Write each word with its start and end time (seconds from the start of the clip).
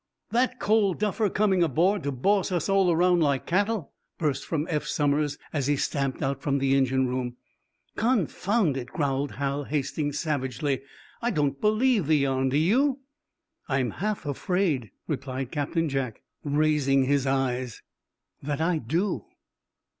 "That 0.31 0.59
cold 0.59 0.97
duffer 0.97 1.29
coming 1.29 1.61
aboard 1.61 2.01
to 2.01 2.11
boss 2.11 2.51
us 2.51 2.67
all 2.67 2.91
around 2.91 3.19
like 3.19 3.45
cattle?" 3.45 3.93
burst 4.17 4.45
from 4.47 4.65
Eph 4.67 4.85
Somers, 4.87 5.37
as 5.53 5.67
he 5.67 5.75
stamped 5.75 6.23
out 6.23 6.41
from 6.41 6.57
the 6.57 6.75
engine 6.75 7.05
room. 7.05 7.35
"Confound 7.95 8.77
it!" 8.77 8.87
growled 8.87 9.33
Hal 9.33 9.65
Hastings, 9.65 10.17
savagely. 10.19 10.81
"I 11.21 11.29
don't 11.29 11.61
believe 11.61 12.07
the 12.07 12.17
yarn. 12.17 12.49
Do 12.49 12.57
you?" 12.57 13.01
"I'm 13.69 13.91
half 13.91 14.25
afraid," 14.25 14.89
replied 15.07 15.51
Captain 15.51 15.87
Jack, 15.87 16.23
raising 16.43 17.03
his 17.03 17.27
eyes, 17.27 17.83
"that 18.41 18.59
I 18.59 18.79
do." 18.79 19.25